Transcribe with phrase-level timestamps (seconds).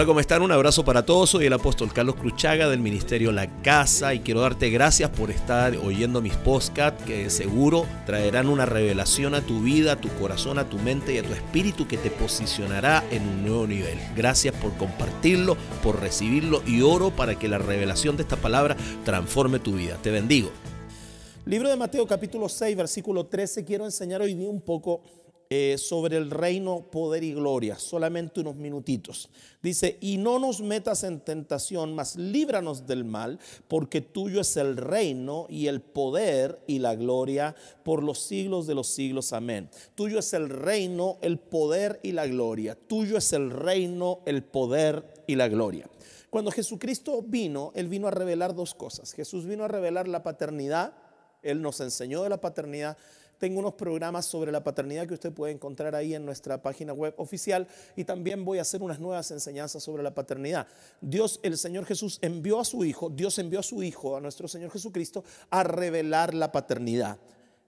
[0.00, 0.40] Hola, ¿cómo están?
[0.40, 1.28] Un abrazo para todos.
[1.28, 5.76] Soy el apóstol Carlos Cruchaga del Ministerio La Casa y quiero darte gracias por estar
[5.76, 10.70] oyendo mis podcasts que seguro traerán una revelación a tu vida, a tu corazón, a
[10.70, 13.98] tu mente y a tu espíritu que te posicionará en un nuevo nivel.
[14.16, 19.58] Gracias por compartirlo, por recibirlo y oro para que la revelación de esta palabra transforme
[19.58, 19.98] tu vida.
[20.00, 20.50] Te bendigo.
[21.44, 23.64] Libro de Mateo capítulo 6, versículo 13.
[23.66, 25.02] Quiero enseñar hoy día un poco
[25.52, 29.28] eh, sobre el reino, poder y gloria, solamente unos minutitos.
[29.60, 34.76] Dice, y no nos metas en tentación, mas líbranos del mal, porque tuyo es el
[34.76, 39.32] reino y el poder y la gloria por los siglos de los siglos.
[39.32, 39.68] Amén.
[39.96, 42.78] Tuyo es el reino, el poder y la gloria.
[42.86, 45.90] Tuyo es el reino, el poder y la gloria.
[46.30, 49.12] Cuando Jesucristo vino, Él vino a revelar dos cosas.
[49.14, 50.94] Jesús vino a revelar la paternidad,
[51.42, 52.96] Él nos enseñó de la paternidad,
[53.40, 57.14] tengo unos programas sobre la paternidad que usted puede encontrar ahí en nuestra página web
[57.16, 60.68] oficial y también voy a hacer unas nuevas enseñanzas sobre la paternidad.
[61.00, 64.46] Dios, el Señor Jesús envió a su Hijo, Dios envió a su Hijo, a nuestro
[64.46, 67.18] Señor Jesucristo, a revelar la paternidad.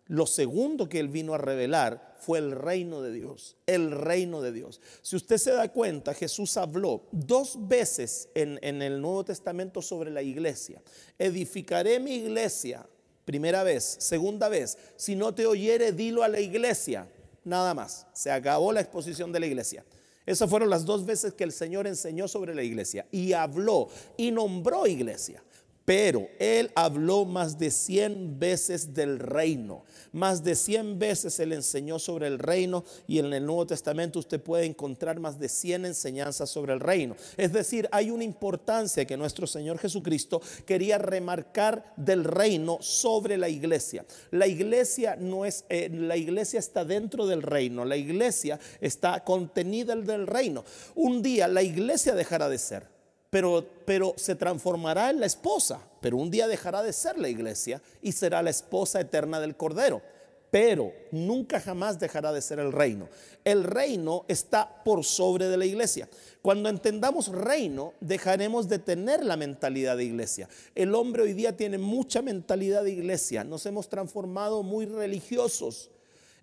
[0.08, 4.52] Lo segundo que Él vino a revelar fue el reino de Dios, el reino de
[4.52, 4.78] Dios.
[5.00, 10.10] Si usted se da cuenta, Jesús habló dos veces en, en el Nuevo Testamento sobre
[10.10, 10.82] la iglesia.
[11.18, 12.86] Edificaré mi iglesia
[13.24, 13.96] Primera vez.
[14.00, 17.06] Segunda vez, si no te oyere, dilo a la iglesia.
[17.44, 18.06] Nada más.
[18.12, 19.84] Se acabó la exposición de la iglesia.
[20.24, 24.30] Esas fueron las dos veces que el Señor enseñó sobre la iglesia y habló y
[24.30, 25.42] nombró iglesia.
[25.84, 29.84] Pero él habló más de 100 veces del reino.
[30.12, 34.40] Más de 100 veces él enseñó sobre el reino y en el Nuevo Testamento usted
[34.40, 37.16] puede encontrar más de 100 enseñanzas sobre el reino.
[37.36, 43.48] Es decir, hay una importancia que nuestro Señor Jesucristo quería remarcar del reino sobre la
[43.48, 44.04] iglesia.
[44.30, 49.94] La iglesia no es eh, la iglesia está dentro del reino, la iglesia está contenida
[49.94, 50.64] en el reino.
[50.94, 52.91] Un día la iglesia dejará de ser
[53.32, 57.80] pero, pero se transformará en la esposa, pero un día dejará de ser la iglesia
[58.02, 60.02] y será la esposa eterna del Cordero.
[60.50, 63.08] Pero nunca jamás dejará de ser el reino.
[63.42, 66.10] El reino está por sobre de la iglesia.
[66.42, 70.46] Cuando entendamos reino, dejaremos de tener la mentalidad de iglesia.
[70.74, 73.44] El hombre hoy día tiene mucha mentalidad de iglesia.
[73.44, 75.90] Nos hemos transformado muy religiosos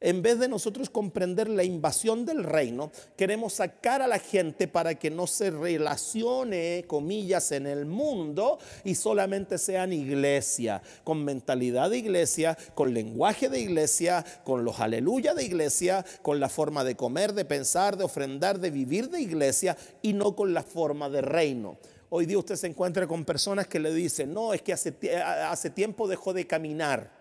[0.01, 4.95] en vez de nosotros comprender la invasión del reino, queremos sacar a la gente para
[4.95, 11.97] que no se relacione, comillas, en el mundo y solamente sean iglesia, con mentalidad de
[11.97, 17.33] iglesia, con lenguaje de iglesia, con los aleluya de iglesia, con la forma de comer,
[17.33, 21.77] de pensar, de ofrendar, de vivir de iglesia y no con la forma de reino.
[22.09, 25.69] Hoy día usted se encuentra con personas que le dicen, no, es que hace, hace
[25.69, 27.11] tiempo dejó de caminar.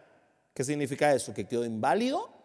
[0.54, 1.34] ¿Qué significa eso?
[1.34, 2.37] ¿Que quedó inválido?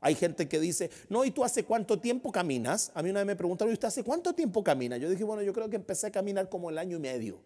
[0.00, 2.90] Hay gente que dice, no, ¿y tú hace cuánto tiempo caminas?
[2.94, 4.96] A mí una vez me preguntaron, ¿y usted hace cuánto tiempo camina?
[4.96, 7.40] Yo dije, bueno, yo creo que empecé a caminar como el año y medio.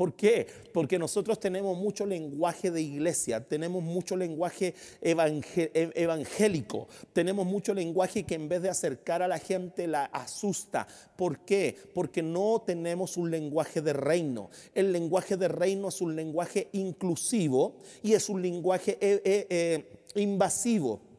[0.00, 0.46] ¿Por qué?
[0.72, 8.22] Porque nosotros tenemos mucho lenguaje de iglesia, tenemos mucho lenguaje e-, evangélico, tenemos mucho lenguaje
[8.22, 10.86] que en vez de acercar a la gente la asusta.
[11.16, 11.76] ¿Por qué?
[11.92, 14.48] Porque no tenemos un lenguaje de reino.
[14.74, 19.20] El lenguaje de reino es un lenguaje inclusivo y es un lenguaje eh,
[19.50, 21.09] eh, invasivo.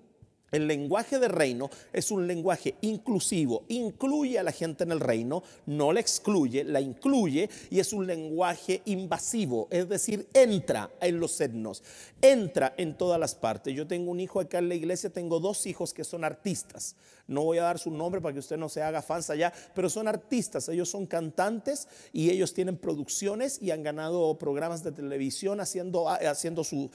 [0.51, 5.43] El lenguaje de reino es un lenguaje inclusivo, incluye a la gente en el reino,
[5.65, 11.39] no la excluye, la incluye y es un lenguaje invasivo, es decir, entra en los
[11.39, 11.83] etnos,
[12.21, 13.73] entra en todas las partes.
[13.73, 16.97] Yo tengo un hijo acá en la iglesia, tengo dos hijos que son artistas.
[17.31, 19.89] No voy a dar su nombre para que usted no se haga fans allá, pero
[19.89, 25.59] son artistas, ellos son cantantes y ellos tienen producciones y han ganado programas de televisión
[25.59, 26.89] haciendo, haciendo su,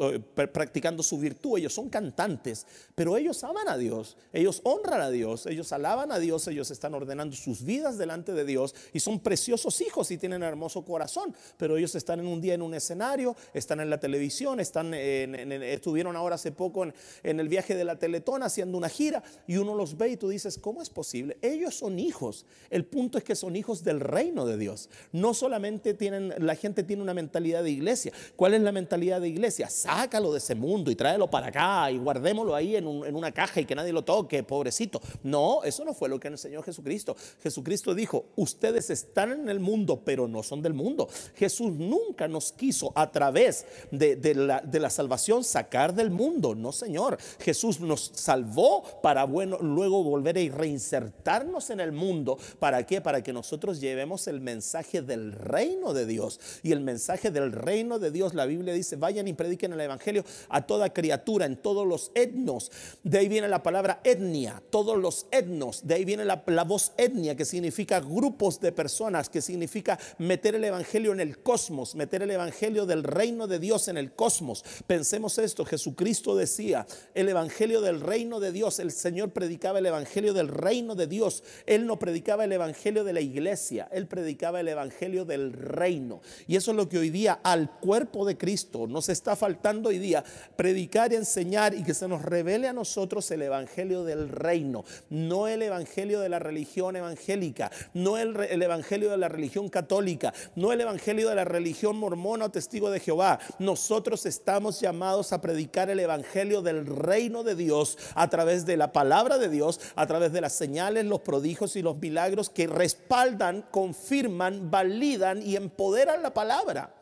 [0.00, 1.58] eh, practicando su virtud.
[1.58, 6.18] Ellos son cantantes pero ellos aman a Dios, ellos honran a Dios, ellos alaban a
[6.18, 10.42] Dios, ellos están ordenando sus vidas delante de Dios y son preciosos hijos y tienen
[10.42, 14.60] hermoso corazón, pero ellos están en un día en un escenario, están en la televisión,
[14.60, 16.86] están estuvieron ahora hace poco
[17.22, 20.28] en el viaje de la Teletón haciendo una gira y uno los ve y tú
[20.28, 21.38] dices, ¿cómo es posible?
[21.42, 25.94] Ellos son hijos, el punto es que son hijos del reino de Dios, no solamente
[25.94, 29.68] tienen, la gente tiene una mentalidad de iglesia, ¿cuál es la mentalidad de iglesia?
[29.70, 33.64] Sácalo de ese mundo y tráelo para acá y guardémoslo ahí en, una caja y
[33.64, 35.00] que nadie lo toque, pobrecito.
[35.22, 37.16] No, eso no fue lo que enseñó Jesucristo.
[37.42, 41.08] Jesucristo dijo, ustedes están en el mundo, pero no son del mundo.
[41.34, 46.54] Jesús nunca nos quiso a través de, la, de la salvación sacar del mundo.
[46.54, 47.18] No, Señor.
[47.40, 52.36] Jesús nos salvó para bueno, luego volver a reinsertarnos en el mundo.
[52.58, 53.00] ¿Para qué?
[53.00, 56.40] Para que nosotros llevemos el mensaje del reino de Dios.
[56.64, 60.24] Y el mensaje del reino de Dios, la Biblia dice, vayan y prediquen el Evangelio
[60.48, 62.72] a toda criatura, en todos los etnos.
[63.04, 65.86] De ahí viene la palabra etnia, todos los etnos.
[65.86, 70.56] De ahí viene la, la voz etnia, que significa grupos de personas, que significa meter
[70.56, 74.64] el Evangelio en el cosmos, meter el Evangelio del reino de Dios en el cosmos.
[74.88, 80.32] Pensemos esto, Jesucristo decía, el Evangelio del reino de Dios, el Señor predicaba el Evangelio
[80.32, 81.42] del reino de Dios.
[81.66, 86.20] Él no predicaba el Evangelio de la iglesia, Él predicaba el Evangelio del reino.
[86.46, 89.98] Y eso es lo que hoy día al cuerpo de Cristo nos está faltando hoy
[89.98, 90.22] día,
[90.54, 95.48] predicar y enseñar y que se nos revele a nosotros el Evangelio del reino, no
[95.48, 100.72] el Evangelio de la religión evangélica, no el, el Evangelio de la religión católica, no
[100.72, 103.40] el Evangelio de la religión mormona o testigo de Jehová.
[103.58, 108.92] Nosotros estamos llamados a predicar el Evangelio del reino de Dios a través de la
[108.92, 113.64] palabra de Dios, a través de las señales, los prodigios y los milagros que respaldan,
[113.70, 116.94] confirman, validan y empoderan la palabra.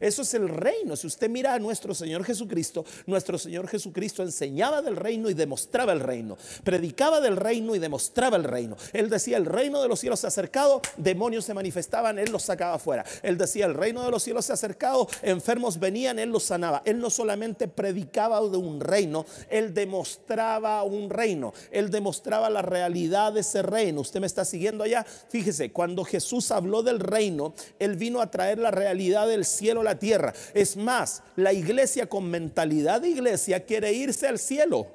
[0.00, 0.96] Eso es el reino.
[0.96, 5.92] Si usted mira a nuestro Señor Jesucristo, nuestro Señor Jesucristo enseñaba del reino y demostraba
[5.92, 6.36] el reino.
[6.62, 8.76] Predicaba del reino y demostraba el reino.
[8.92, 12.42] Él decía, el reino de los cielos se ha acercado, demonios se manifestaban, Él los
[12.42, 13.04] sacaba afuera.
[13.22, 16.82] Él decía, el reino de los cielos se ha acercado, enfermos venían, Él los sanaba.
[16.84, 21.54] Él no solamente predicaba de un reino, Él demostraba un reino.
[21.70, 24.00] Él demostraba la realidad de ese reino.
[24.00, 25.04] Usted me está siguiendo allá.
[25.28, 29.98] Fíjese, cuando Jesús habló del reino, Él vino a traer la realidad del cielo la
[29.98, 30.32] tierra.
[30.52, 34.88] Es más, la iglesia con mentalidad de iglesia quiere irse al cielo.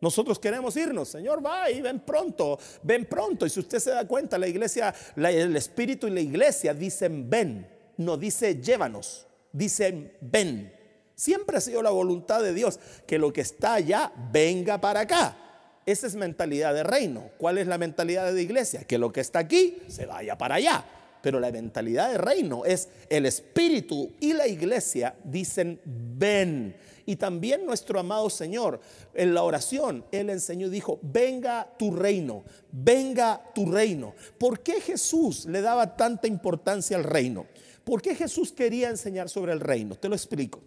[0.00, 3.44] Nosotros queremos irnos, Señor, va y ven pronto, ven pronto.
[3.44, 7.68] Y si usted se da cuenta, la iglesia, el espíritu y la iglesia dicen ven,
[7.98, 10.72] no dice llévanos, dicen ven.
[11.14, 15.36] Siempre ha sido la voluntad de Dios que lo que está allá venga para acá.
[15.84, 17.30] Esa es mentalidad de reino.
[17.36, 18.84] ¿Cuál es la mentalidad de iglesia?
[18.84, 20.84] Que lo que está aquí se vaya para allá.
[21.22, 26.76] Pero la mentalidad de reino es el espíritu y la iglesia dicen ven.
[27.06, 28.80] Y también nuestro amado Señor
[29.14, 34.14] en la oración, Él enseñó y dijo, venga tu reino, venga tu reino.
[34.38, 37.46] ¿Por qué Jesús le daba tanta importancia al reino?
[37.84, 39.96] ¿Por qué Jesús quería enseñar sobre el reino?
[39.96, 40.60] Te lo explico.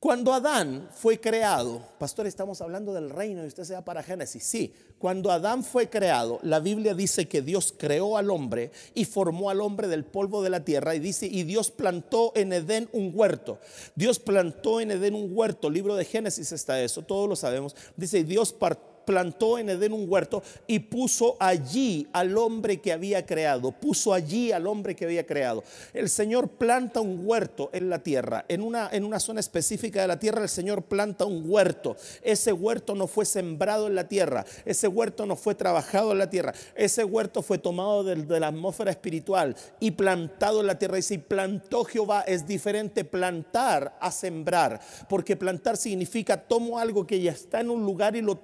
[0.00, 4.42] Cuando Adán fue creado, pastor, estamos hablando del reino y usted se va para Génesis.
[4.42, 9.50] Sí, cuando Adán fue creado, la Biblia dice que Dios creó al hombre y formó
[9.50, 13.12] al hombre del polvo de la tierra y dice, y Dios plantó en Edén un
[13.14, 13.58] huerto.
[13.94, 17.76] Dios plantó en Edén un huerto, libro de Génesis está eso, todos lo sabemos.
[17.94, 23.26] Dice, Dios partió plantó en Edén un huerto y puso allí al hombre que había
[23.26, 25.64] creado, puso allí al hombre que había creado.
[25.92, 30.06] El Señor planta un huerto en la tierra, en una, en una zona específica de
[30.06, 31.96] la tierra el Señor planta un huerto.
[32.22, 36.30] Ese huerto no fue sembrado en la tierra, ese huerto no fue trabajado en la
[36.30, 41.00] tierra, ese huerto fue tomado de, la atmósfera espiritual y plantado en la tierra.
[41.00, 47.20] Y si plantó Jehová es diferente plantar a sembrar, porque plantar significa tomo algo que
[47.20, 48.38] ya está en un lugar y lo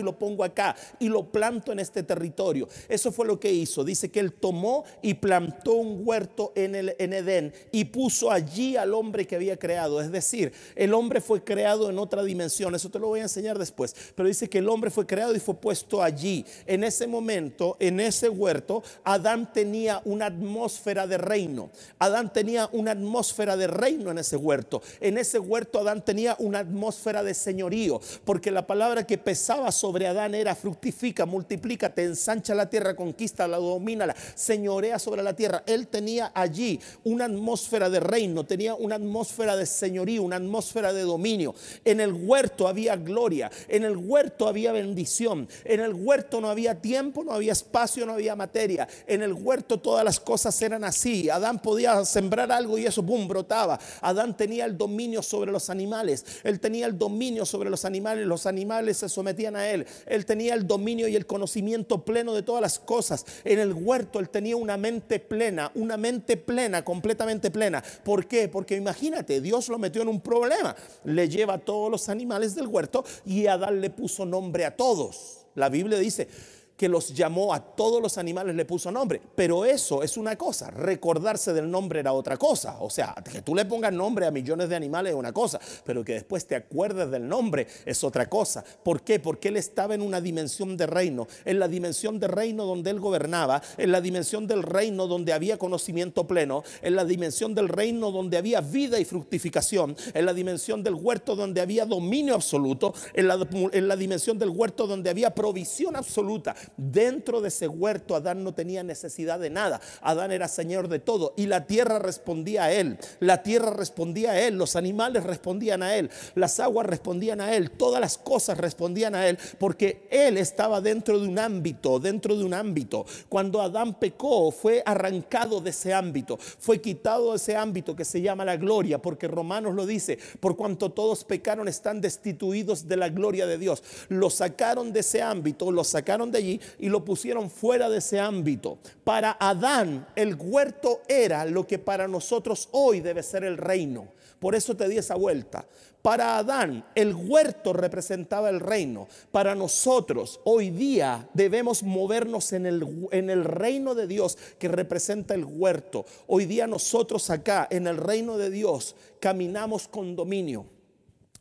[0.00, 2.68] y lo pongo acá y lo planto en este territorio.
[2.88, 3.84] Eso fue lo que hizo.
[3.84, 8.76] Dice que él tomó y plantó un huerto en, el, en Edén y puso allí
[8.76, 10.00] al hombre que había creado.
[10.00, 12.74] Es decir, el hombre fue creado en otra dimensión.
[12.74, 13.94] Eso te lo voy a enseñar después.
[14.14, 16.44] Pero dice que el hombre fue creado y fue puesto allí.
[16.66, 21.70] En ese momento, en ese huerto, Adán tenía una atmósfera de reino.
[21.98, 24.82] Adán tenía una atmósfera de reino en ese huerto.
[25.00, 28.00] En ese huerto Adán tenía una atmósfera de señorío.
[28.24, 33.56] Porque la palabra que pesaba sobre Adán era fructifica, multiplícate, ensancha la tierra, conquista, la
[33.56, 35.64] domina, señorea sobre la tierra.
[35.66, 41.02] Él tenía allí una atmósfera de reino, tenía una atmósfera de señorío, una atmósfera de
[41.02, 41.52] dominio.
[41.84, 46.80] En el huerto había gloria, en el huerto había bendición, en el huerto no había
[46.80, 48.86] tiempo, no había espacio, no había materia.
[49.08, 51.28] En el huerto todas las cosas eran así.
[51.28, 53.80] Adán podía sembrar algo y eso, boom, brotaba.
[54.00, 58.46] Adán tenía el dominio sobre los animales, él tenía el dominio sobre los animales, los
[58.46, 60.26] animales se sometían a él él.
[60.26, 63.24] tenía el dominio y el conocimiento pleno de todas las cosas.
[63.44, 67.82] En el huerto él tenía una mente plena, una mente plena, completamente plena.
[68.04, 68.48] ¿Por qué?
[68.48, 70.74] Porque imagínate, Dios lo metió en un problema.
[71.04, 75.46] Le lleva a todos los animales del huerto y Adán le puso nombre a todos.
[75.54, 76.28] La Biblia dice,
[76.76, 79.20] que los llamó a todos los animales, le puso nombre.
[79.34, 82.78] Pero eso es una cosa, recordarse del nombre era otra cosa.
[82.80, 86.04] O sea, que tú le pongas nombre a millones de animales es una cosa, pero
[86.04, 88.64] que después te acuerdes del nombre es otra cosa.
[88.82, 89.20] ¿Por qué?
[89.20, 93.00] Porque él estaba en una dimensión de reino, en la dimensión de reino donde él
[93.00, 98.10] gobernaba, en la dimensión del reino donde había conocimiento pleno, en la dimensión del reino
[98.10, 103.28] donde había vida y fructificación, en la dimensión del huerto donde había dominio absoluto, en
[103.28, 106.54] la, en la dimensión del huerto donde había provisión absoluta.
[106.76, 109.80] Dentro de ese huerto Adán no tenía necesidad de nada.
[110.00, 112.98] Adán era señor de todo y la tierra respondía a él.
[113.20, 117.70] La tierra respondía a él, los animales respondían a él, las aguas respondían a él,
[117.70, 122.44] todas las cosas respondían a él porque él estaba dentro de un ámbito, dentro de
[122.44, 123.06] un ámbito.
[123.28, 128.20] Cuando Adán pecó fue arrancado de ese ámbito, fue quitado de ese ámbito que se
[128.20, 133.08] llama la gloria, porque Romanos lo dice, por cuanto todos pecaron están destituidos de la
[133.08, 133.82] gloria de Dios.
[134.08, 138.18] Lo sacaron de ese ámbito, lo sacaron de allí y lo pusieron fuera de ese
[138.18, 138.78] ámbito.
[139.04, 144.08] Para Adán el huerto era lo que para nosotros hoy debe ser el reino.
[144.38, 145.64] Por eso te di esa vuelta.
[146.02, 149.06] Para Adán el huerto representaba el reino.
[149.30, 155.34] Para nosotros hoy día debemos movernos en el, en el, reino de Dios que representa
[155.34, 156.04] el huerto.
[156.26, 160.66] Hoy día nosotros acá en el reino de Dios caminamos con dominio.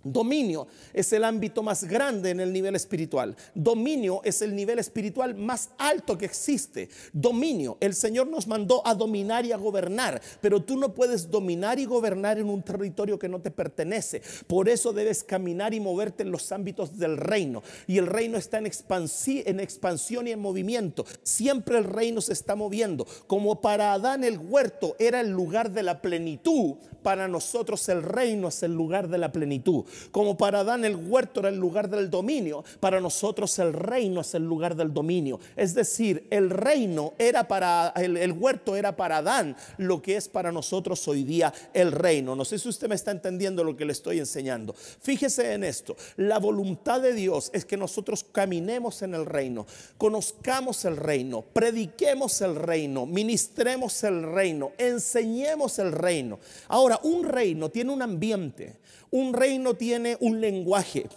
[0.03, 3.35] Dominio es el ámbito más grande en el nivel espiritual.
[3.53, 6.89] Dominio es el nivel espiritual más alto que existe.
[7.13, 11.79] Dominio, el Señor nos mandó a dominar y a gobernar, pero tú no puedes dominar
[11.79, 14.21] y gobernar en un territorio que no te pertenece.
[14.47, 17.63] Por eso debes caminar y moverte en los ámbitos del reino.
[17.87, 21.05] Y el reino está en, expansión y en movimiento.
[21.23, 23.05] Siempre el reino se está moviendo.
[23.27, 28.47] Como para Adán el huerto era el lugar de la plenitud, para nosotros el reino
[28.47, 29.85] es el lugar de la plenitud.
[30.11, 34.33] Como para Adán el huerto era el lugar del dominio, para nosotros el reino es
[34.33, 35.39] el lugar del dominio.
[35.55, 40.51] Es decir, el reino era para, el, huerto era para Adán lo que es para
[40.51, 42.35] nosotros hoy día el reino.
[42.35, 44.73] No sé si usted me está entendiendo lo que le estoy enseñando.
[44.73, 49.65] Fíjese en esto, la voluntad de Dios es que nosotros caminemos en el reino,
[49.97, 56.39] conozcamos el reino, prediquemos el reino, ministremos el reino, enseñemos el reino.
[56.67, 58.77] Ahora, un reino tiene un ambiente,
[59.11, 61.07] un reino tiene un lenguaje.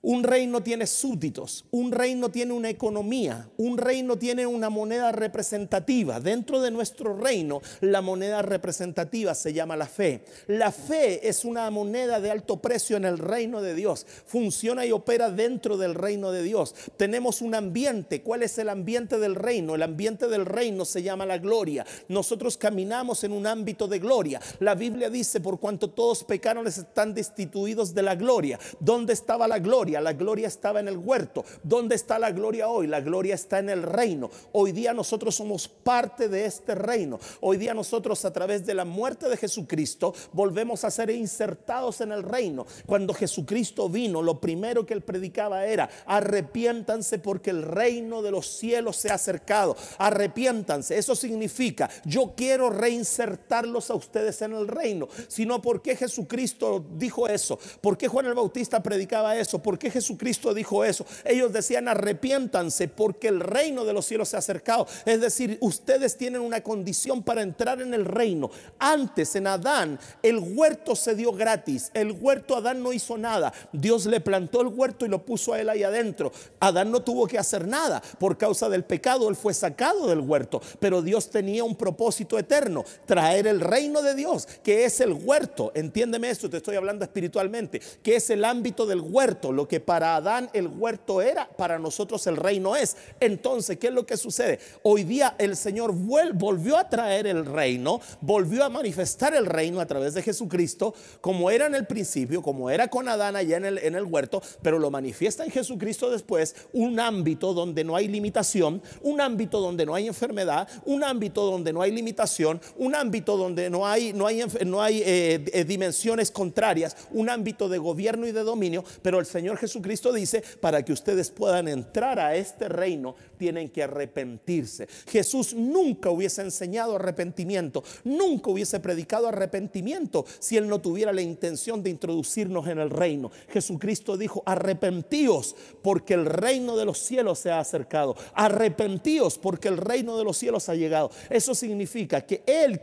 [0.00, 6.20] Un reino tiene súbditos, un reino tiene una economía, un reino tiene una moneda representativa.
[6.20, 10.22] Dentro de nuestro reino, la moneda representativa se llama la fe.
[10.46, 14.06] La fe es una moneda de alto precio en el reino de Dios.
[14.24, 16.76] Funciona y opera dentro del reino de Dios.
[16.96, 18.22] Tenemos un ambiente.
[18.22, 19.74] ¿Cuál es el ambiente del reino?
[19.74, 21.84] El ambiente del reino se llama la gloria.
[22.06, 24.40] Nosotros caminamos en un ámbito de gloria.
[24.60, 28.60] La Biblia dice, por cuanto todos pecaron, están destituidos de la gloria.
[28.78, 29.87] ¿Dónde estaba la gloria?
[29.88, 31.44] La gloria estaba en el huerto.
[31.62, 32.86] ¿Dónde está la gloria hoy?
[32.86, 34.30] La gloria está en el reino.
[34.52, 37.18] Hoy día nosotros somos parte de este reino.
[37.40, 42.12] Hoy día nosotros a través de la muerte de Jesucristo volvemos a ser insertados en
[42.12, 42.66] el reino.
[42.86, 48.46] Cuando Jesucristo vino, lo primero que él predicaba era, arrepiéntanse porque el reino de los
[48.46, 49.74] cielos se ha acercado.
[49.96, 50.98] Arrepiéntanse.
[50.98, 55.08] Eso significa, yo quiero reinsertarlos a ustedes en el reino.
[55.28, 57.58] Sino porque Jesucristo dijo eso.
[57.80, 59.60] ¿Por qué Juan el Bautista predicaba eso?
[59.78, 61.06] ¿Por qué Jesucristo dijo eso?
[61.24, 64.88] Ellos decían arrepiéntanse porque el reino de los cielos se ha acercado.
[65.04, 68.50] Es decir, ustedes tienen una condición para entrar en el reino.
[68.80, 71.92] Antes en Adán el huerto se dio gratis.
[71.94, 73.52] El huerto Adán no hizo nada.
[73.72, 76.32] Dios le plantó el huerto y lo puso a él ahí adentro.
[76.58, 78.02] Adán no tuvo que hacer nada.
[78.18, 80.60] Por causa del pecado él fue sacado del huerto.
[80.80, 82.84] Pero Dios tenía un propósito eterno.
[83.06, 85.70] Traer el reino de Dios, que es el huerto.
[85.76, 87.80] Entiéndeme esto, te estoy hablando espiritualmente.
[88.02, 89.52] Que es el ámbito del huerto.
[89.52, 92.96] Lo que para Adán el huerto era, para nosotros el reino es.
[93.20, 94.58] Entonces, ¿qué es lo que sucede?
[94.82, 99.86] Hoy día el Señor volvió a traer el reino, volvió a manifestar el reino a
[99.86, 103.78] través de Jesucristo, como era en el principio, como era con Adán allá en el,
[103.78, 108.82] en el huerto, pero lo manifiesta en Jesucristo después, un ámbito donde no hay limitación,
[109.02, 113.70] un ámbito donde no hay enfermedad, un ámbito donde no hay limitación, un ámbito donde
[113.70, 118.32] no hay, no hay, no hay eh, eh, dimensiones contrarias, un ámbito de gobierno y
[118.32, 123.14] de dominio, pero el Señor Jesucristo dice, para que ustedes puedan entrar a este reino,
[123.36, 124.88] tienen que arrepentirse.
[125.08, 131.82] Jesús nunca hubiese enseñado arrepentimiento, nunca hubiese predicado arrepentimiento si él no tuviera la intención
[131.82, 133.30] de introducirnos en el reino.
[133.48, 138.16] Jesucristo dijo, arrepentíos porque el reino de los cielos se ha acercado.
[138.34, 141.10] Arrepentíos porque el reino de los cielos ha llegado.
[141.30, 142.80] Eso significa que Él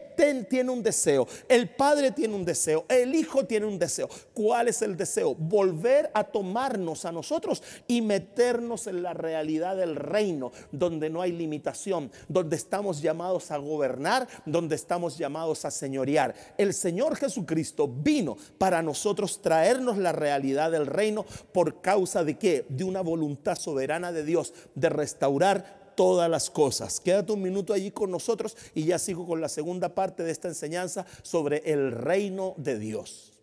[0.49, 4.09] tiene un deseo, el Padre tiene un deseo, el Hijo tiene un deseo.
[4.33, 5.35] ¿Cuál es el deseo?
[5.35, 11.31] Volver a tomar a nosotros y meternos en la realidad del reino, donde no hay
[11.31, 16.33] limitación, donde estamos llamados a gobernar, donde estamos llamados a señorear.
[16.57, 22.65] El Señor Jesucristo vino para nosotros traernos la realidad del reino por causa de qué?
[22.69, 26.99] De una voluntad soberana de Dios de restaurar todas las cosas.
[26.99, 30.47] Quédate un minuto allí con nosotros y ya sigo con la segunda parte de esta
[30.47, 33.34] enseñanza sobre el reino de Dios.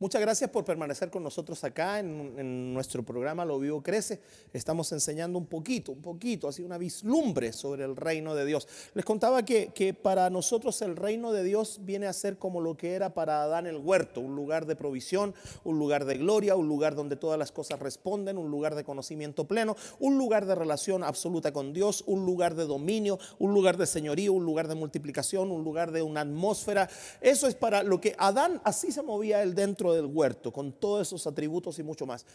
[0.00, 4.20] Muchas gracias por permanecer con nosotros acá en, nuestro programa Lo Vivo Crece.
[4.52, 8.68] Estamos enseñando un poquito, un poquito, así una vislumbre sobre el reino de Dios.
[8.94, 12.76] Les contaba que, que para nosotros el reino de Dios viene a ser como lo
[12.76, 16.68] que era para Adán el huerto, un lugar de provisión, un lugar de gloria, un
[16.68, 21.02] lugar donde todas las cosas responden, un lugar de conocimiento pleno, un lugar de relación
[21.02, 25.50] absoluta con Dios, un lugar de dominio, un lugar de señorío, un lugar de multiplicación,
[25.50, 26.88] un lugar de una atmósfera.
[27.20, 31.08] Eso es para lo que Adán así se movía él dentro del huerto, con todos
[31.08, 32.26] esos atributos y mucho más.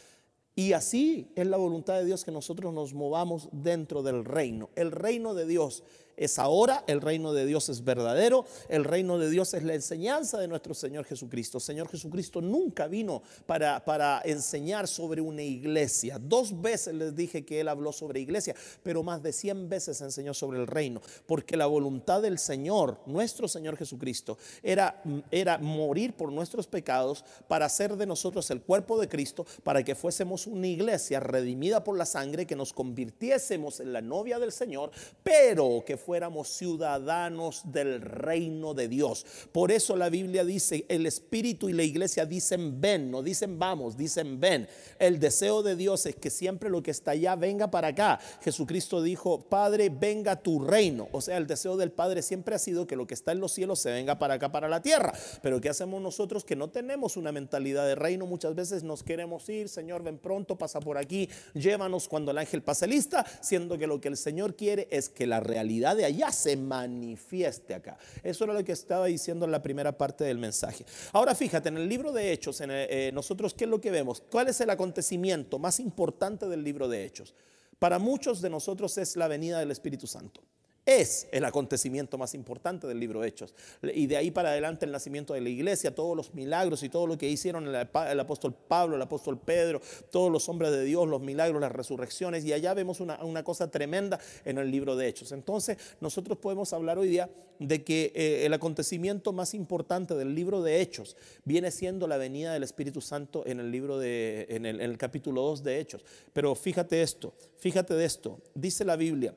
[0.55, 4.69] Y así es la voluntad de Dios que nosotros nos movamos dentro del reino.
[4.75, 5.83] El reino de Dios
[6.17, 10.39] es ahora, el reino de Dios es verdadero, el reino de Dios es la enseñanza
[10.39, 11.59] de nuestro Señor Jesucristo.
[11.59, 16.19] Señor Jesucristo nunca vino para, para enseñar sobre una iglesia.
[16.19, 20.33] Dos veces les dije que Él habló sobre iglesia, pero más de cien veces enseñó
[20.33, 25.01] sobre el reino, porque la voluntad del Señor, nuestro Señor Jesucristo, era,
[25.31, 29.95] era morir por nuestros pecados para hacer de nosotros el cuerpo de Cristo, para que
[29.95, 34.91] fuésemos una iglesia redimida por la sangre, que nos convirtiésemos en la novia del Señor,
[35.23, 39.25] pero que fuéramos ciudadanos del reino de Dios.
[39.51, 43.97] Por eso la Biblia dice, el Espíritu y la iglesia dicen ven, no dicen vamos,
[43.97, 44.67] dicen ven.
[44.99, 48.19] El deseo de Dios es que siempre lo que está allá venga para acá.
[48.41, 51.07] Jesucristo dijo, Padre, venga tu reino.
[51.11, 53.51] O sea, el deseo del Padre siempre ha sido que lo que está en los
[53.51, 55.13] cielos se venga para acá, para la tierra.
[55.41, 58.25] Pero ¿qué hacemos nosotros que no tenemos una mentalidad de reino?
[58.25, 62.61] Muchas veces nos queremos ir, Señor, ven pronto, pasa por aquí, llévanos cuando el ángel
[62.61, 66.31] pase lista, siendo que lo que el Señor quiere es que la realidad de allá
[66.31, 67.97] se manifieste acá.
[68.21, 70.85] Eso era lo que estaba diciendo en la primera parte del mensaje.
[71.11, 74.21] Ahora fíjate, en el libro de Hechos, en eh, nosotros, ¿qué es lo que vemos?
[74.31, 77.35] ¿Cuál es el acontecimiento más importante del libro de Hechos?
[77.79, 80.41] Para muchos de nosotros es la venida del Espíritu Santo
[80.85, 83.53] es el acontecimiento más importante del libro Hechos.
[83.93, 87.07] Y de ahí para adelante el nacimiento de la iglesia, todos los milagros y todo
[87.07, 91.21] lo que hicieron el, apóstol Pablo, el apóstol Pedro, todos los hombres de Dios, los
[91.21, 92.43] milagros, las resurrecciones.
[92.45, 95.31] Y allá vemos una, cosa tremenda en el libro de Hechos.
[95.31, 100.61] Entonces nosotros podemos hablar hoy día de que eh, el acontecimiento más importante del libro
[100.61, 104.81] de Hechos viene siendo la venida del Espíritu Santo en el libro de, en el,
[104.81, 106.03] en el capítulo 2 de Hechos.
[106.33, 108.39] Pero fíjate esto, fíjate de esto.
[108.53, 109.33] Dice la Biblia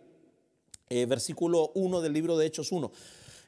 [0.88, 2.90] eh, versículo 1 del libro de Hechos 1.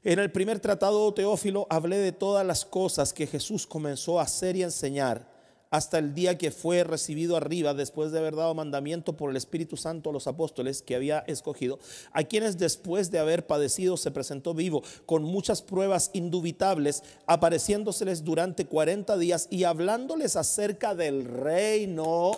[0.04, 4.56] En el primer tratado, Teófilo, hablé de todas las cosas que Jesús comenzó a hacer
[4.56, 5.38] y enseñar
[5.70, 9.76] hasta el día que fue recibido arriba, después de haber dado mandamiento por el Espíritu
[9.76, 11.78] Santo a los apóstoles que había escogido,
[12.12, 18.66] a quienes después de haber padecido se presentó vivo con muchas pruebas indubitables, apareciéndoseles durante
[18.66, 22.32] 40 días y hablándoles acerca del reino,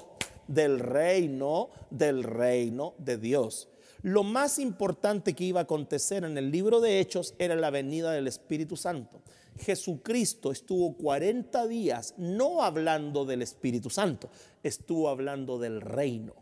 [0.48, 3.69] del reino, del reino de Dios
[4.02, 8.12] lo más importante que iba a acontecer en el libro de Hechos era la venida
[8.12, 9.22] del Espíritu Santo.
[9.58, 14.30] Jesucristo estuvo 40 días no hablando del Espíritu Santo,
[14.62, 16.34] estuvo hablando del reino.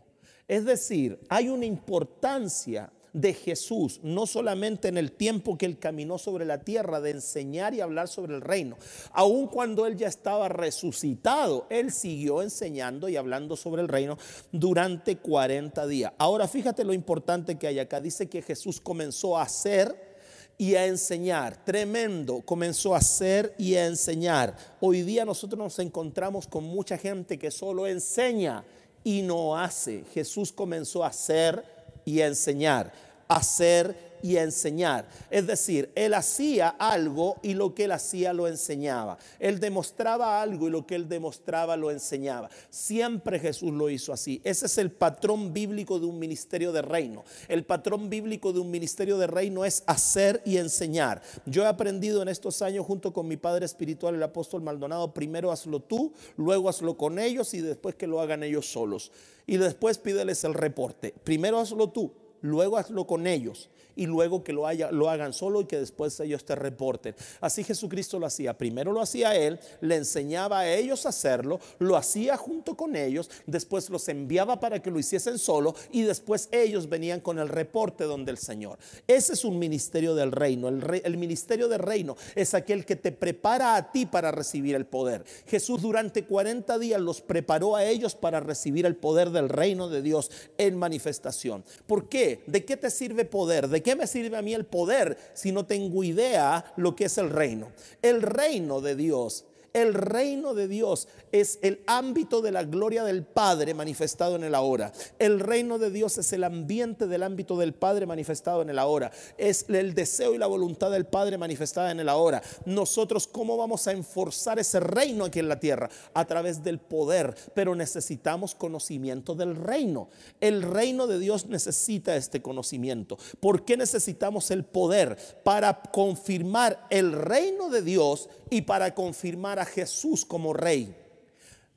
[0.47, 6.17] Es decir, hay una importancia de Jesús, no solamente en el tiempo que él caminó
[6.17, 8.77] sobre la tierra de enseñar y hablar sobre el reino,
[9.11, 14.17] aun cuando él ya estaba resucitado, él siguió enseñando y hablando sobre el reino
[14.51, 16.13] durante 40 días.
[16.17, 20.09] Ahora fíjate lo importante que hay acá, dice que Jesús comenzó a hacer
[20.57, 21.63] y a enseñar.
[21.63, 24.55] Tremendo, comenzó a hacer y a enseñar.
[24.81, 28.65] Hoy día nosotros nos encontramos con mucha gente que solo enseña
[29.03, 30.03] y no hace.
[30.13, 31.78] Jesús comenzó a hacer
[32.09, 32.91] y a enseñar,
[33.27, 35.07] hacer y enseñar.
[35.29, 39.17] Es decir, él hacía algo y lo que él hacía lo enseñaba.
[39.39, 42.49] Él demostraba algo y lo que él demostraba lo enseñaba.
[42.69, 44.41] Siempre Jesús lo hizo así.
[44.43, 47.23] Ese es el patrón bíblico de un ministerio de reino.
[47.47, 51.21] El patrón bíblico de un ministerio de reino es hacer y enseñar.
[51.45, 55.51] Yo he aprendido en estos años junto con mi padre espiritual, el apóstol Maldonado, primero
[55.51, 59.11] hazlo tú, luego hazlo con ellos y después que lo hagan ellos solos.
[59.45, 61.13] Y después pídeles el reporte.
[61.23, 65.59] Primero hazlo tú, luego hazlo con ellos y luego que lo, haya, lo hagan solo
[65.59, 67.13] y que después ellos te reporten.
[67.41, 68.57] Así Jesucristo lo hacía.
[68.57, 73.29] Primero lo hacía Él, le enseñaba a ellos a hacerlo, lo hacía junto con ellos,
[73.45, 78.05] después los enviaba para que lo hiciesen solo y después ellos venían con el reporte
[78.05, 78.79] donde el Señor.
[79.05, 80.69] Ese es un ministerio del reino.
[80.69, 84.85] El, el ministerio del reino es aquel que te prepara a ti para recibir el
[84.85, 85.25] poder.
[85.45, 90.01] Jesús durante 40 días los preparó a ellos para recibir el poder del reino de
[90.01, 91.65] Dios en manifestación.
[91.85, 92.43] ¿Por qué?
[92.47, 93.67] ¿De qué te sirve poder?
[93.67, 97.17] ¿De qué me sirve a mí el poder si no tengo idea lo que es
[97.17, 97.71] el reino?
[98.01, 103.23] El reino de Dios el reino de Dios es el ámbito de la gloria del
[103.23, 104.91] Padre manifestado en el ahora.
[105.19, 109.11] El reino de Dios es el ambiente del ámbito del Padre manifestado en el ahora.
[109.37, 112.41] Es el deseo y la voluntad del Padre manifestada en el ahora.
[112.65, 115.89] Nosotros, ¿cómo vamos a enforzar ese reino aquí en la tierra?
[116.13, 117.35] A través del poder.
[117.53, 120.09] Pero necesitamos conocimiento del reino.
[120.41, 123.17] El reino de Dios necesita este conocimiento.
[123.39, 125.17] ¿Por qué necesitamos el poder?
[125.43, 130.95] Para confirmar el reino de Dios y para confirmar a Jesús como rey.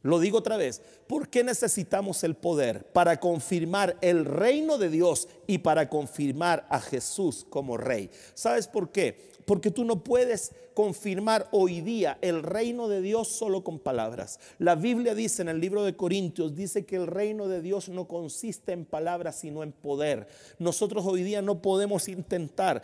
[0.02, 2.84] Lo digo otra vez, ¿por qué necesitamos el poder?
[2.92, 8.10] Para confirmar el reino de Dios y para confirmar a Jesús como rey.
[8.34, 9.30] ¿Sabes por qué?
[9.46, 14.40] Porque tú no puedes confirmar hoy día el reino de Dios solo con palabras.
[14.58, 18.08] La Biblia dice en el libro de Corintios, dice que el reino de Dios no
[18.08, 20.26] consiste en palabras, sino en poder.
[20.58, 22.82] Nosotros hoy día no podemos intentar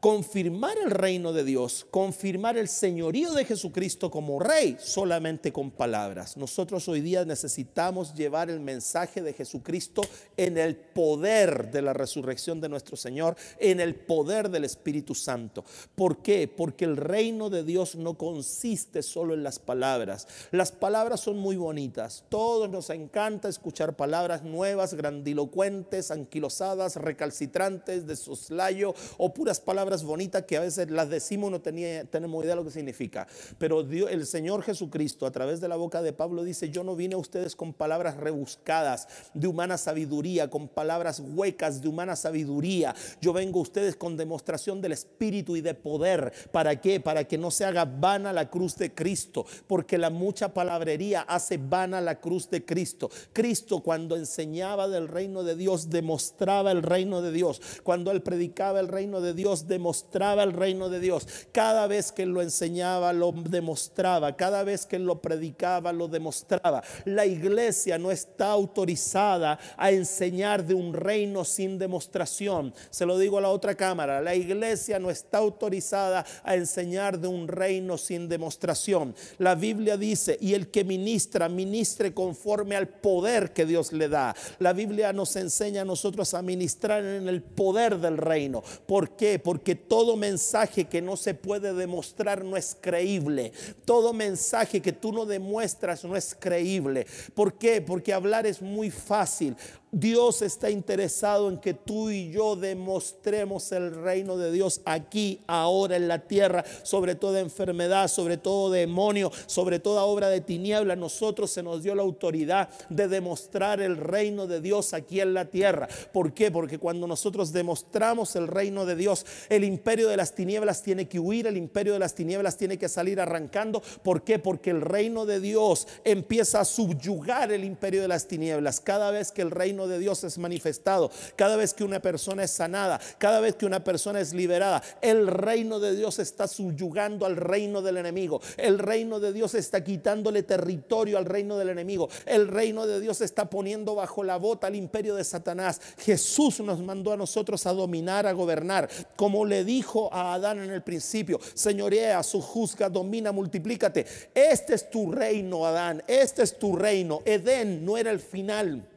[0.00, 6.38] confirmar el reino de Dios, confirmar el señorío de Jesucristo como rey solamente con palabras.
[6.38, 10.00] Nosotros hoy día necesitamos llevar el mensaje de Jesucristo
[10.38, 15.66] en el poder de la resurrección de nuestro Señor, en el poder del Espíritu Santo.
[15.94, 16.48] ¿Por qué?
[16.48, 20.26] Porque el reino de Dios no consiste solo en las palabras.
[20.50, 22.24] Las palabras son muy bonitas.
[22.30, 30.44] Todos nos encanta escuchar palabras nuevas, grandilocuentes, anquilosadas, recalcitrantes, de soslayo o puras palabras bonitas
[30.44, 33.26] que a veces las decimos no tenía, tenemos idea de lo que significa.
[33.58, 37.14] Pero el Señor Jesucristo a través de la boca de Pablo dice, yo no vine
[37.14, 42.94] a ustedes con palabras rebuscadas de humana sabiduría, con palabras huecas de humana sabiduría.
[43.20, 46.32] Yo vengo a ustedes con demostración del Espíritu y de poder.
[46.52, 47.00] ¿Para qué?
[47.00, 51.58] Para que no se haga vana la cruz de Cristo, porque la mucha palabrería hace
[51.58, 53.10] vana la cruz de Cristo.
[53.32, 57.60] Cristo cuando enseñaba del reino de Dios, demostraba el reino de Dios.
[57.82, 61.26] Cuando él predicaba el reino de Dios, demostraba demostraba el reino de Dios.
[61.52, 64.36] Cada vez que lo enseñaba, lo demostraba.
[64.36, 66.82] Cada vez que lo predicaba, lo demostraba.
[67.06, 72.74] La iglesia no está autorizada a enseñar de un reino sin demostración.
[72.90, 74.20] Se lo digo a la otra cámara.
[74.20, 79.14] La iglesia no está autorizada a enseñar de un reino sin demostración.
[79.38, 84.36] La Biblia dice, y el que ministra, ministre conforme al poder que Dios le da.
[84.58, 88.62] La Biblia nos enseña a nosotros a ministrar en el poder del reino.
[88.86, 89.38] ¿Por qué?
[89.38, 93.52] Porque todo mensaje que no se puede demostrar no es creíble.
[93.84, 97.06] Todo mensaje que tú no demuestras no es creíble.
[97.34, 97.80] ¿Por qué?
[97.80, 99.56] Porque hablar es muy fácil.
[99.92, 105.96] Dios está interesado en que tú y yo demostremos el reino de Dios aquí, ahora
[105.96, 110.94] en la tierra, sobre toda enfermedad, sobre todo demonio, sobre toda obra de tiniebla.
[110.94, 115.46] Nosotros se nos dio la autoridad de demostrar el reino de Dios aquí en la
[115.46, 115.88] tierra.
[116.12, 116.52] ¿Por qué?
[116.52, 121.18] Porque cuando nosotros demostramos el reino de Dios, el imperio de las tinieblas tiene que
[121.18, 123.82] huir, el imperio de las tinieblas tiene que salir arrancando.
[124.04, 124.38] ¿Por qué?
[124.38, 128.80] Porque el reino de Dios empieza a subyugar el imperio de las tinieblas.
[128.80, 132.50] Cada vez que el reino de Dios es manifestado, cada vez que una persona es
[132.50, 137.36] sanada, cada vez que una persona es liberada, el reino de Dios está subyugando al
[137.36, 138.40] reino del enemigo.
[138.56, 142.08] El reino de Dios está quitándole territorio al reino del enemigo.
[142.26, 145.80] El reino de Dios está poniendo bajo la bota al imperio de Satanás.
[145.98, 150.70] Jesús nos mandó a nosotros a dominar, a gobernar, como le dijo a Adán en
[150.70, 154.06] el principio, señorea, su juzga, domina, multiplícate.
[154.34, 157.20] Este es tu reino, Adán, este es tu reino.
[157.24, 158.89] Edén no era el final.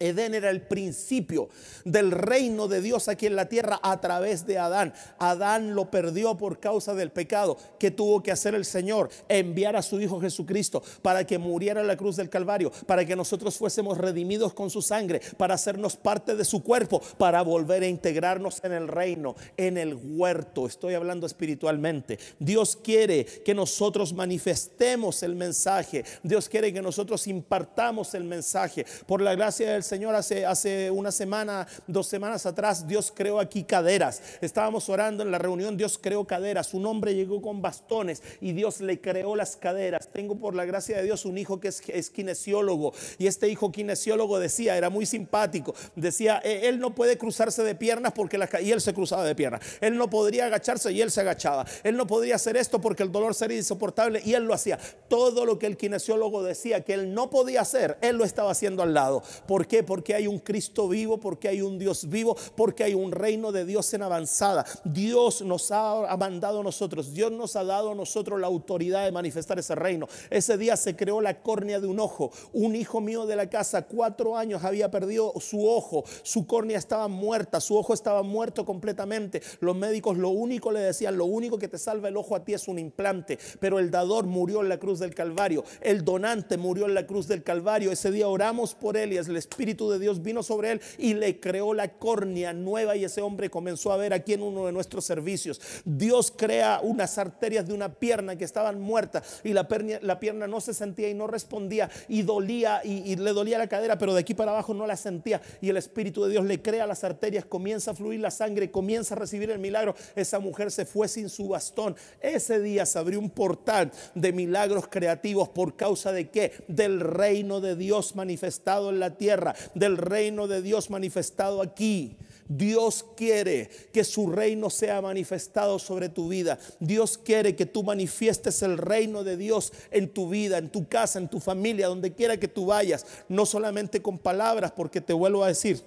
[0.00, 1.48] Edén era el principio
[1.84, 4.92] del reino de Dios aquí en la tierra a través de Adán.
[5.18, 7.56] Adán lo perdió por causa del pecado.
[7.78, 9.10] que tuvo que hacer el Señor?
[9.28, 13.16] Enviar a su Hijo Jesucristo para que muriera en la cruz del Calvario, para que
[13.16, 17.88] nosotros fuésemos redimidos con su sangre, para hacernos parte de su cuerpo, para volver a
[17.88, 20.66] integrarnos en el reino, en el huerto.
[20.66, 22.18] Estoy hablando espiritualmente.
[22.38, 26.04] Dios quiere que nosotros manifestemos el mensaje.
[26.22, 28.84] Dios quiere que nosotros impartamos el mensaje.
[29.06, 33.40] Por la gracia de del Señor hace, hace una semana, dos semanas atrás, Dios creó
[33.40, 34.22] aquí caderas.
[34.40, 36.74] Estábamos orando en la reunión, Dios creó caderas.
[36.74, 40.08] Un hombre llegó con bastones y Dios le creó las caderas.
[40.12, 43.72] Tengo por la gracia de Dios un hijo que es, es kinesiólogo y este hijo
[43.72, 48.46] kinesiólogo decía, era muy simpático, decía, "Eh, él no puede cruzarse de piernas porque la,
[48.46, 49.62] ca-", y él se cruzaba de piernas.
[49.80, 51.64] Él no podría agacharse y él se agachaba.
[51.82, 54.78] Él no podría hacer esto porque el dolor sería insoportable y él lo hacía.
[55.08, 58.82] Todo lo que el kinesiólogo decía que él no podía hacer, él lo estaba haciendo
[58.82, 59.22] al lado.
[59.46, 59.77] ¿Por qué?
[59.82, 63.64] Porque hay un Cristo vivo, porque hay un Dios vivo, porque hay un reino de
[63.64, 64.64] Dios en avanzada.
[64.84, 69.12] Dios nos ha, mandado a nosotros, Dios nos ha dado a nosotros la autoridad de
[69.12, 70.08] manifestar ese reino.
[70.30, 72.30] Ese día se creó la córnea de un ojo.
[72.52, 77.08] Un hijo mío de la casa, cuatro años, había perdido su ojo, su córnea estaba
[77.08, 79.42] muerta, su ojo estaba muerto completamente.
[79.60, 82.54] Los médicos lo único le decían, lo único que te salva el ojo a ti
[82.54, 86.86] es un implante, pero el dador murió en la cruz del Calvario, el donante murió
[86.86, 87.92] en la cruz del Calvario.
[87.92, 91.40] Ese día oramos por él y el Espíritu de Dios vino sobre él y le
[91.40, 95.04] creó la córnea nueva y ese hombre comenzó a ver aquí en uno de nuestros
[95.04, 95.60] servicios.
[95.84, 100.46] Dios crea unas arterias de una pierna que estaban muertas y la, pernia- la pierna
[100.46, 104.14] no se sentía y no respondía y dolía y, y le dolía la cadera, pero
[104.14, 107.04] de aquí para abajo no la sentía y el Espíritu de Dios le crea las
[107.04, 109.94] arterias, comienza a fluir la sangre, comienza a recibir el milagro.
[110.16, 111.96] Esa mujer se fue sin su bastón.
[112.20, 116.52] Ese día se abrió un portal de milagros creativos por causa de qué?
[116.68, 122.16] Del reino de Dios manifestado en la tierra, del reino de Dios manifestado aquí.
[122.50, 126.58] Dios quiere que su reino sea manifestado sobre tu vida.
[126.80, 131.18] Dios quiere que tú manifiestes el reino de Dios en tu vida, en tu casa,
[131.18, 133.04] en tu familia, donde quiera que tú vayas.
[133.28, 135.82] No solamente con palabras, porque te vuelvo a decir,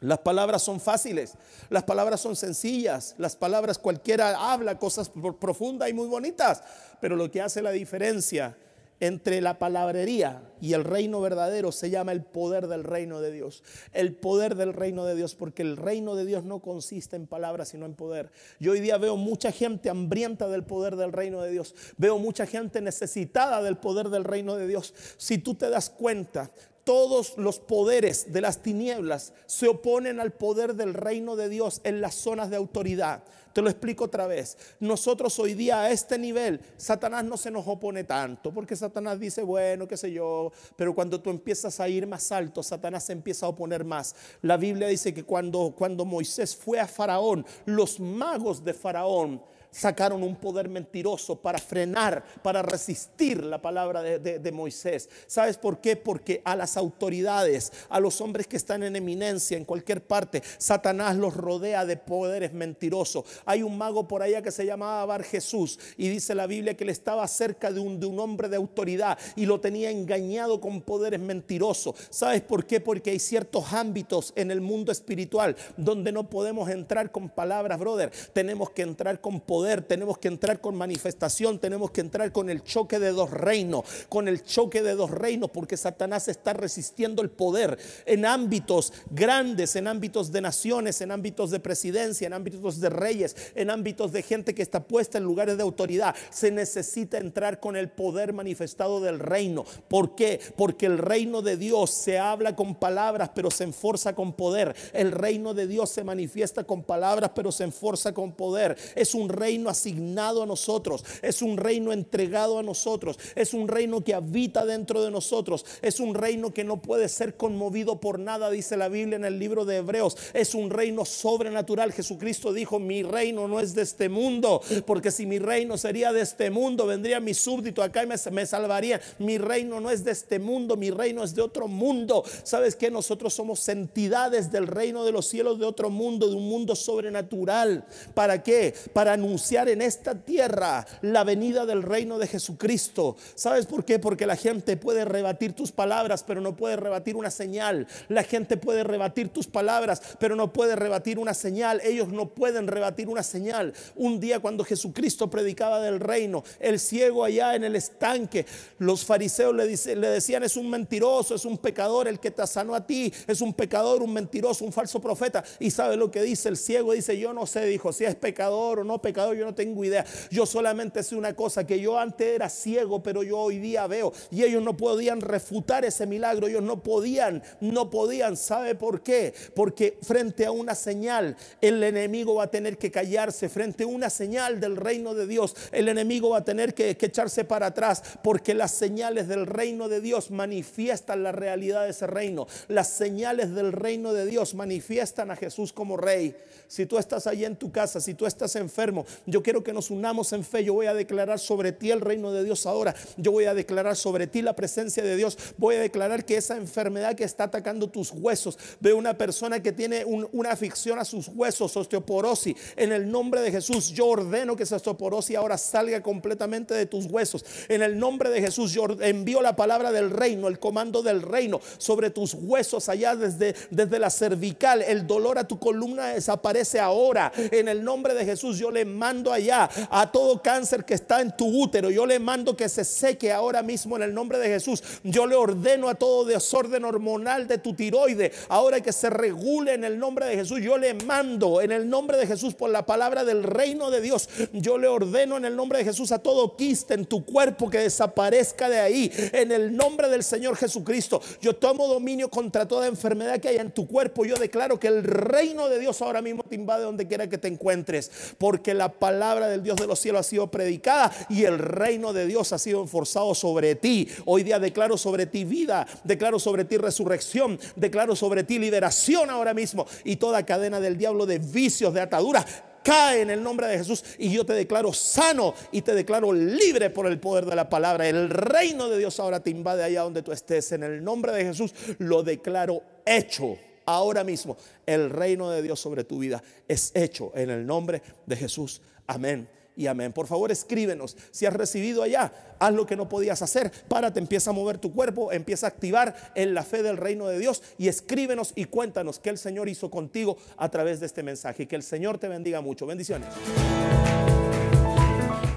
[0.00, 1.32] las palabras son fáciles,
[1.70, 6.62] las palabras son sencillas, las palabras cualquiera habla cosas pro- profundas y muy bonitas,
[7.00, 8.56] pero lo que hace la diferencia
[9.00, 13.62] entre la palabrería y el reino verdadero se llama el poder del reino de Dios.
[13.92, 17.68] El poder del reino de Dios, porque el reino de Dios no consiste en palabras,
[17.68, 18.30] sino en poder.
[18.60, 21.74] Yo hoy día veo mucha gente hambrienta del poder del reino de Dios.
[21.96, 24.94] Veo mucha gente necesitada del poder del reino de Dios.
[25.16, 26.50] Si tú te das cuenta,
[26.84, 32.00] todos los poderes de las tinieblas se oponen al poder del reino de Dios en
[32.00, 33.24] las zonas de autoridad.
[33.54, 34.58] Te lo explico otra vez.
[34.80, 39.42] Nosotros hoy día a este nivel, Satanás no se nos opone tanto, porque Satanás dice,
[39.42, 43.46] bueno, qué sé yo, pero cuando tú empiezas a ir más alto, Satanás se empieza
[43.46, 44.14] a oponer más.
[44.42, 49.40] La Biblia dice que cuando, cuando Moisés fue a Faraón, los magos de Faraón
[49.74, 55.08] sacaron un poder mentiroso para frenar, para resistir la palabra de, Moisés.
[55.26, 55.96] ¿Sabes por qué?
[55.96, 61.16] Porque a las autoridades, a los hombres que están en eminencia en cualquier parte, Satanás
[61.16, 63.24] los rodea de poderes mentirosos.
[63.44, 66.84] Hay un mago por allá que se llamaba Bar Jesús y dice la Biblia que
[66.84, 70.82] él estaba cerca de un, de un hombre de autoridad y lo tenía engañado con
[70.82, 71.96] poderes mentirosos.
[72.10, 72.80] ¿Sabes por qué?
[72.80, 78.12] Porque hay ciertos ámbitos en el mundo espiritual donde no podemos entrar con palabras, brother.
[78.32, 82.62] Tenemos que entrar con poder, tenemos que entrar con manifestación, tenemos que entrar con el
[82.62, 87.30] choque de dos reinos, con el choque de dos reinos, porque Satanás está resistiendo el
[87.30, 92.90] poder en ámbitos grandes, en ámbitos de naciones, en ámbitos de presidencia, en ámbitos de
[92.90, 96.14] reyes, en ámbitos de gente que está puesta en lugares de autoridad.
[96.30, 99.64] Se necesita entrar con el poder manifestado del reino.
[99.88, 100.40] ¿Por qué?
[100.56, 104.74] Porque el reino de Dios se habla con palabras, pero se enforza con poder.
[104.92, 108.76] El reino de Dios se manifiesta con palabras, pero se enforza con poder.
[108.94, 114.02] Es un reino asignado a nosotros, es un reino entregado a nosotros, es un reino
[114.02, 118.50] que habita dentro de nosotros, es un reino que no puede ser conmovido por nada,
[118.50, 120.16] dice la Biblia en el libro de Hebreos.
[120.32, 121.92] Es un reino sobrenatural.
[121.92, 126.22] Jesucristo dijo, mi reino no es de este mundo, porque si mi reino sería de
[126.22, 129.00] este mundo, vendría mi súbdito acá y me, me salvaría.
[129.18, 132.24] Mi reino no es de este mundo, mi reino es de otro mundo.
[132.42, 136.48] ¿Sabes que Nosotros somos entidades del reino de los cielos de otro mundo, de un
[136.48, 137.84] mundo sobrenatural.
[138.14, 138.74] ¿Para qué?
[138.92, 143.16] Para anunciar en esta tierra la venida del reino de Jesucristo.
[143.34, 143.98] ¿Sabes por qué?
[143.98, 147.86] Porque la gente puede rebatir tus palabras, pero no puede rebatir una señal.
[148.08, 151.80] La gente puede rebatir tus palabras, pero no puede rebatir una señal.
[151.84, 153.74] Ellos no pueden rebatir una señal.
[153.96, 158.46] Un día cuando Jesucristo predicaba del reino, el ciego allá en el estanque,
[158.78, 162.46] los fariseos le, dice- le decían, es un mentiroso, es un pecador el que te
[162.46, 165.44] sanó a ti, es un pecador, un mentiroso, un falso profeta.
[165.60, 168.80] Y sabe lo que dice el ciego, dice, yo no sé, dijo, si es pecador
[168.80, 170.04] o no pecador yo no tengo idea.
[170.30, 174.12] Yo solamente sé una cosa, que yo antes era ciego, pero yo hoy día veo.
[174.30, 178.36] Y ellos no podían refutar ese milagro, ellos no podían, no podían.
[178.36, 179.32] ¿Sabe por qué?
[179.54, 183.48] Porque frente a una señal, el enemigo va a tener que callarse.
[183.48, 187.06] Frente a una señal del reino de Dios, el enemigo va a tener que, que
[187.06, 192.06] echarse para atrás, porque las señales del reino de Dios manifiestan la realidad de ese
[192.06, 192.46] reino.
[192.68, 196.34] Las señales del reino de Dios manifiestan a Jesús como rey.
[196.66, 199.90] Si tú estás allí en tu casa, si tú estás enfermo, yo quiero que nos
[199.90, 200.64] unamos en fe.
[200.64, 202.94] Yo voy a declarar sobre ti el reino de Dios ahora.
[203.16, 205.36] Yo voy a declarar sobre ti la presencia de Dios.
[205.56, 209.72] Voy a declarar que esa enfermedad que está atacando tus huesos, de una persona que
[209.72, 214.64] tiene una afición a sus huesos, osteoporosis, en el nombre de Jesús, yo ordeno que
[214.64, 217.44] esa osteoporosis ahora salga completamente de tus huesos.
[217.68, 221.60] En el nombre de Jesús, yo envío la palabra del reino, el comando del reino
[221.78, 224.82] sobre tus huesos allá desde, desde la cervical.
[224.82, 227.32] El dolor a tu columna desaparece ahora.
[227.36, 231.36] En el nombre de Jesús, yo le mando allá a todo cáncer que está en
[231.36, 231.90] tu útero.
[231.90, 234.82] Yo le mando que se seque ahora mismo en el nombre de Jesús.
[235.02, 239.84] Yo le ordeno a todo desorden hormonal de tu tiroide, ahora que se regule en
[239.84, 240.60] el nombre de Jesús.
[240.60, 244.28] Yo le mando en el nombre de Jesús por la palabra del reino de Dios.
[244.52, 247.78] Yo le ordeno en el nombre de Jesús a todo quiste en tu cuerpo que
[247.78, 249.12] desaparezca de ahí.
[249.32, 251.20] En el nombre del Señor Jesucristo.
[251.40, 254.24] Yo tomo dominio contra toda enfermedad que haya en tu cuerpo.
[254.24, 257.48] Yo declaro que el reino de Dios ahora mismo te invade donde quiera que te
[257.48, 258.10] encuentres.
[258.38, 262.26] Porque la palabra del Dios de los cielos ha sido predicada y el reino de
[262.26, 264.08] Dios ha sido enforzado sobre ti.
[264.24, 269.54] Hoy día declaro sobre ti vida, declaro sobre ti resurrección, declaro sobre ti liberación ahora
[269.54, 272.46] mismo y toda cadena del diablo de vicios, de ataduras
[272.84, 276.90] cae en el nombre de Jesús y yo te declaro sano y te declaro libre
[276.90, 278.06] por el poder de la palabra.
[278.06, 280.70] El reino de Dios ahora te invade allá donde tú estés.
[280.72, 283.56] En el nombre de Jesús lo declaro hecho.
[283.86, 288.36] Ahora mismo el reino de Dios sobre tu vida es hecho en el nombre de
[288.36, 288.80] Jesús.
[289.06, 290.12] Amén y amén.
[290.12, 291.16] Por favor, escríbenos.
[291.30, 293.70] Si has recibido allá, haz lo que no podías hacer.
[293.88, 297.38] Párate, empieza a mover tu cuerpo, empieza a activar en la fe del reino de
[297.38, 301.66] Dios y escríbenos y cuéntanos qué el Señor hizo contigo a través de este mensaje.
[301.66, 302.86] Que el Señor te bendiga mucho.
[302.86, 303.28] Bendiciones.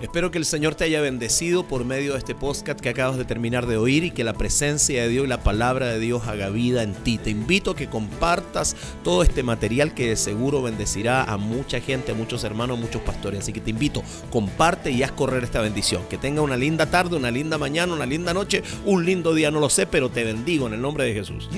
[0.01, 3.25] Espero que el Señor te haya bendecido por medio de este podcast que acabas de
[3.25, 6.49] terminar de oír y que la presencia de Dios y la palabra de Dios haga
[6.49, 7.17] vida en ti.
[7.17, 12.12] Te invito a que compartas todo este material que de seguro bendecirá a mucha gente,
[12.12, 13.39] a muchos hermanos, a muchos pastores.
[13.39, 16.03] Así que te invito, comparte y haz correr esta bendición.
[16.07, 19.60] Que tenga una linda tarde, una linda mañana, una linda noche, un lindo día, no
[19.60, 21.49] lo sé, pero te bendigo en el nombre de Jesús.